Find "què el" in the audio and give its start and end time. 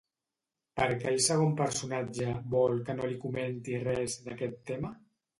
1.01-1.17